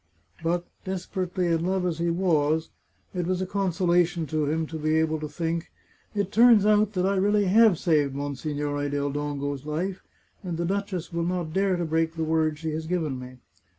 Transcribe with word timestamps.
But, 0.41 0.65
desperately 0.83 1.45
in 1.45 1.63
love 1.63 1.85
as 1.85 1.99
he 1.99 2.09
was, 2.09 2.71
it 3.13 3.27
was 3.27 3.39
a 3.39 3.45
consolation 3.45 4.25
to 4.25 4.45
him 4.47 4.65
to 4.65 4.79
be 4.79 4.95
able 4.95 5.19
to 5.19 5.27
think," 5.29 5.69
It 6.15 6.31
turns 6.31 6.65
out 6.65 6.93
that 6.93 7.05
I 7.05 7.15
really 7.17 7.45
have 7.45 7.77
saved 7.77 8.15
Monsignore 8.15 8.89
del 8.89 9.11
Dongo's 9.11 9.63
life, 9.63 10.01
and 10.41 10.57
the 10.57 10.65
duchess 10.65 11.13
will 11.13 11.21
not 11.21 11.53
dare 11.53 11.75
to 11.75 11.85
break 11.85 12.15
the 12.15 12.23
word 12.23 12.57
she 12.57 12.71
has 12.71 12.87
given 12.87 13.19
me." 13.19 13.37